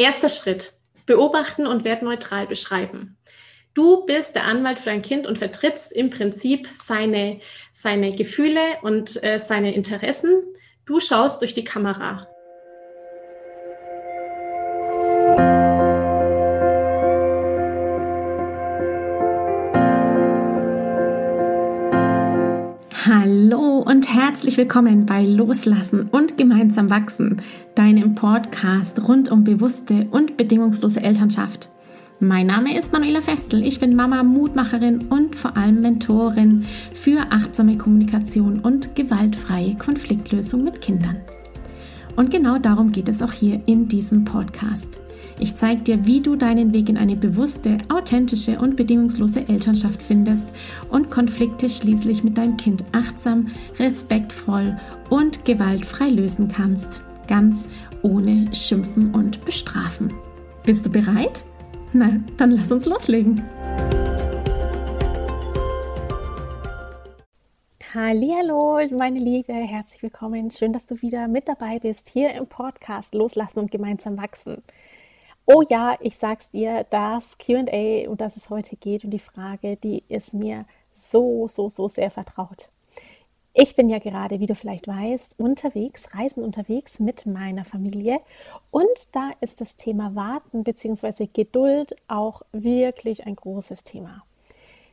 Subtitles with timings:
[0.00, 0.74] Erster Schritt.
[1.06, 3.16] Beobachten und wertneutral beschreiben.
[3.74, 7.40] Du bist der Anwalt für dein Kind und vertrittst im Prinzip seine,
[7.72, 10.44] seine Gefühle und äh, seine Interessen.
[10.86, 12.28] Du schaust durch die Kamera.
[24.28, 27.40] Herzlich willkommen bei Loslassen und gemeinsam wachsen,
[27.74, 31.70] deinem Podcast rund um bewusste und bedingungslose Elternschaft.
[32.20, 37.78] Mein Name ist Manuela Festel, ich bin Mama, Mutmacherin und vor allem Mentorin für achtsame
[37.78, 41.22] Kommunikation und gewaltfreie Konfliktlösung mit Kindern.
[42.18, 44.98] Und genau darum geht es auch hier in diesem Podcast.
[45.38, 50.48] Ich zeige dir, wie du deinen Weg in eine bewusste, authentische und bedingungslose Elternschaft findest
[50.90, 53.46] und Konflikte schließlich mit deinem Kind achtsam,
[53.78, 54.76] respektvoll
[55.10, 56.88] und gewaltfrei lösen kannst.
[57.28, 57.68] Ganz
[58.02, 60.12] ohne Schimpfen und Bestrafen.
[60.66, 61.44] Bist du bereit?
[61.92, 63.44] Na, dann lass uns loslegen.
[67.94, 70.50] Hallo, meine Liebe, herzlich willkommen.
[70.50, 74.62] Schön, dass du wieder mit dabei bist hier im Podcast Loslassen und gemeinsam wachsen.
[75.46, 79.76] Oh ja, ich sag's dir, das QA, um das es heute geht und die Frage,
[79.76, 82.68] die ist mir so, so, so sehr vertraut.
[83.54, 88.20] Ich bin ja gerade, wie du vielleicht weißt, unterwegs, reisen unterwegs mit meiner Familie
[88.70, 91.26] und da ist das Thema Warten bzw.
[91.32, 94.24] Geduld auch wirklich ein großes Thema.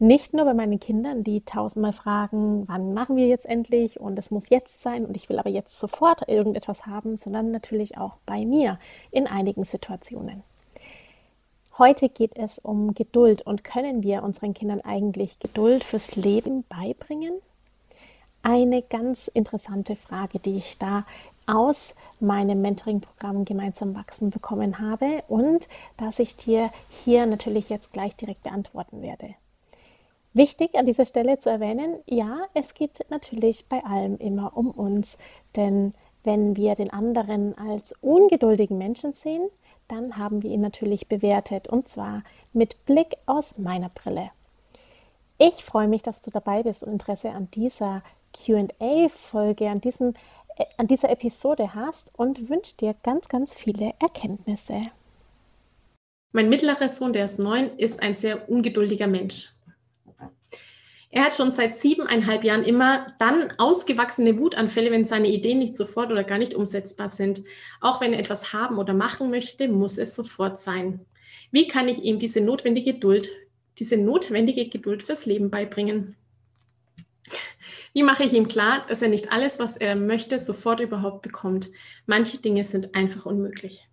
[0.00, 4.30] Nicht nur bei meinen Kindern, die tausendmal fragen, wann machen wir jetzt endlich und es
[4.30, 8.44] muss jetzt sein und ich will aber jetzt sofort irgendetwas haben, sondern natürlich auch bei
[8.44, 8.78] mir
[9.10, 10.44] in einigen Situationen.
[11.78, 17.34] Heute geht es um Geduld und können wir unseren Kindern eigentlich Geduld fürs Leben beibringen?
[18.42, 21.06] Eine ganz interessante Frage, die ich da
[21.46, 28.14] aus meinem Mentoring-Programm Gemeinsam wachsen bekommen habe und das ich dir hier natürlich jetzt gleich
[28.14, 29.34] direkt beantworten werde.
[30.34, 35.16] Wichtig an dieser Stelle zu erwähnen, ja, es geht natürlich bei allem immer um uns,
[35.56, 35.94] denn
[36.24, 39.48] wenn wir den anderen als ungeduldigen Menschen sehen,
[39.88, 42.22] dann haben wir ihn natürlich bewertet und zwar
[42.52, 44.30] mit Blick aus meiner Brille.
[45.38, 48.02] Ich freue mich, dass du dabei bist und Interesse an dieser
[48.34, 49.80] QA-Folge, an,
[50.56, 54.80] äh, an dieser Episode hast und wünsche dir ganz, ganz viele Erkenntnisse.
[56.32, 59.52] Mein mittlerer Sohn, der ist neun, ist ein sehr ungeduldiger Mensch.
[61.10, 66.10] Er hat schon seit siebeneinhalb Jahren immer dann ausgewachsene Wutanfälle, wenn seine Ideen nicht sofort
[66.10, 67.42] oder gar nicht umsetzbar sind.
[67.80, 71.06] Auch wenn er etwas haben oder machen möchte, muss es sofort sein.
[71.50, 73.30] Wie kann ich ihm diese notwendige Geduld,
[73.78, 76.16] diese notwendige Geduld fürs Leben beibringen?
[77.94, 81.70] Wie mache ich ihm klar, dass er nicht alles, was er möchte, sofort überhaupt bekommt?
[82.06, 83.88] Manche Dinge sind einfach unmöglich.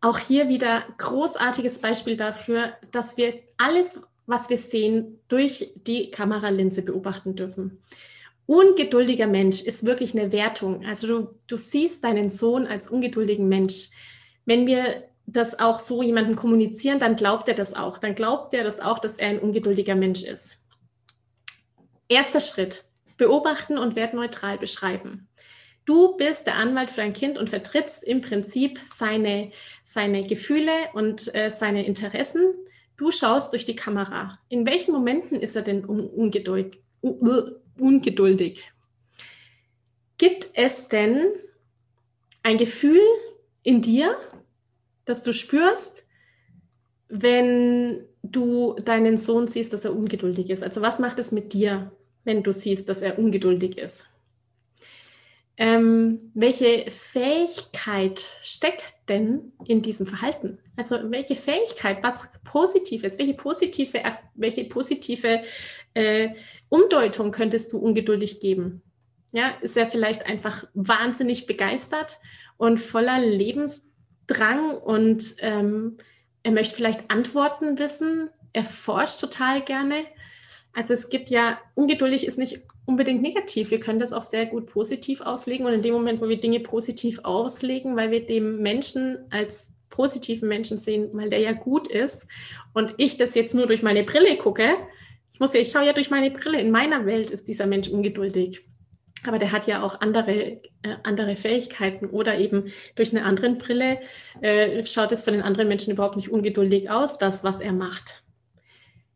[0.00, 6.82] Auch hier wieder großartiges Beispiel dafür, dass wir alles, was wir sehen, durch die Kameralinse
[6.82, 7.78] beobachten dürfen.
[8.46, 10.84] Ungeduldiger Mensch ist wirklich eine Wertung.
[10.84, 13.90] Also du, du siehst deinen Sohn als ungeduldigen Mensch.
[14.44, 17.98] Wenn wir das auch so jemandem kommunizieren, dann glaubt er das auch.
[17.98, 20.58] Dann glaubt er das auch, dass er ein ungeduldiger Mensch ist.
[22.08, 22.84] Erster Schritt.
[23.16, 25.28] Beobachten und wertneutral beschreiben.
[25.86, 31.34] Du bist der Anwalt für dein Kind und vertrittst im Prinzip seine, seine Gefühle und
[31.34, 32.54] äh, seine Interessen
[32.96, 34.38] Du schaust durch die Kamera.
[34.48, 36.78] In welchen Momenten ist er denn ungeduld,
[37.78, 38.62] ungeduldig?
[40.18, 41.32] Gibt es denn
[42.42, 43.02] ein Gefühl
[43.62, 44.16] in dir,
[45.04, 46.06] das du spürst,
[47.08, 50.62] wenn du deinen Sohn siehst, dass er ungeduldig ist?
[50.62, 51.92] Also was macht es mit dir,
[52.24, 54.06] wenn du siehst, dass er ungeduldig ist?
[55.58, 60.58] Ähm, welche Fähigkeit steckt denn in diesem Verhalten?
[60.76, 64.02] Also welche Fähigkeit, was Positives, welche positive,
[64.34, 65.42] welche positive
[65.94, 66.30] äh,
[66.68, 68.82] Umdeutung könntest du ungeduldig geben?
[69.32, 72.18] Ja, ist er vielleicht einfach wahnsinnig begeistert
[72.58, 75.96] und voller Lebensdrang und ähm,
[76.42, 78.30] er möchte vielleicht Antworten wissen.
[78.52, 79.96] Er forscht total gerne.
[80.76, 83.70] Also es gibt ja, ungeduldig ist nicht unbedingt negativ.
[83.70, 85.64] Wir können das auch sehr gut positiv auslegen.
[85.64, 90.50] Und in dem Moment, wo wir Dinge positiv auslegen, weil wir dem Menschen als positiven
[90.50, 92.26] Menschen sehen, weil der ja gut ist
[92.74, 94.76] und ich das jetzt nur durch meine Brille gucke,
[95.32, 96.60] ich muss ja, ich schaue ja durch meine Brille.
[96.60, 98.60] In meiner Welt ist dieser Mensch ungeduldig.
[99.26, 100.60] Aber der hat ja auch andere, äh,
[101.04, 103.98] andere Fähigkeiten oder eben durch eine andere Brille
[104.42, 108.22] äh, schaut es für den anderen Menschen überhaupt nicht ungeduldig aus, das, was er macht.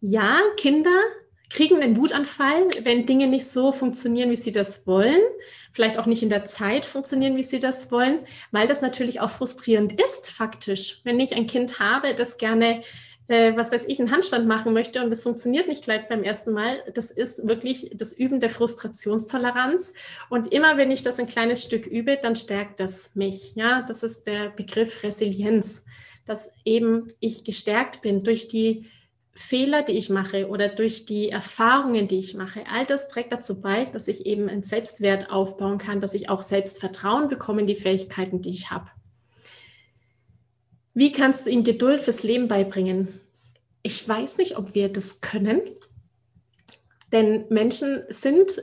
[0.00, 0.98] Ja, Kinder
[1.52, 5.20] kriegen einen Wutanfall, wenn Dinge nicht so funktionieren, wie sie das wollen,
[5.72, 8.20] vielleicht auch nicht in der Zeit funktionieren, wie sie das wollen,
[8.50, 11.00] weil das natürlich auch frustrierend ist, faktisch.
[11.04, 12.82] Wenn ich ein Kind habe, das gerne
[13.28, 16.52] äh, was weiß ich, einen Handstand machen möchte und das funktioniert nicht gleich beim ersten
[16.52, 19.94] Mal, das ist wirklich das Üben der Frustrationstoleranz.
[20.28, 23.54] Und immer wenn ich das ein kleines Stück übe, dann stärkt das mich.
[23.54, 25.84] Ja, das ist der Begriff Resilienz,
[26.26, 28.86] dass eben ich gestärkt bin durch die
[29.34, 33.62] Fehler, die ich mache oder durch die Erfahrungen, die ich mache, all das trägt dazu
[33.62, 37.74] bei, dass ich eben einen Selbstwert aufbauen kann, dass ich auch Selbstvertrauen bekomme in die
[37.74, 38.88] Fähigkeiten, die ich habe.
[40.94, 43.20] Wie kannst du ihm Geduld fürs Leben beibringen?
[43.82, 45.62] Ich weiß nicht, ob wir das können,
[47.10, 48.62] denn Menschen sind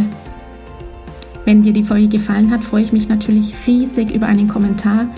[1.44, 5.08] Wenn dir die Folge gefallen hat, freue ich mich natürlich riesig über einen Kommentar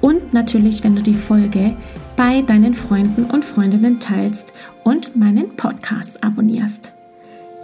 [0.00, 1.76] und natürlich, wenn du die Folge
[2.18, 6.92] bei deinen Freunden und Freundinnen teilst und meinen Podcast abonnierst.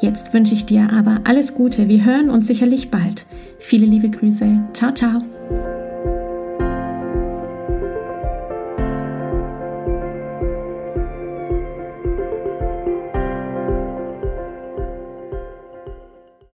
[0.00, 1.88] Jetzt wünsche ich dir aber alles Gute.
[1.88, 3.26] Wir hören uns sicherlich bald.
[3.58, 4.68] Viele liebe Grüße.
[4.72, 5.33] Ciao, ciao.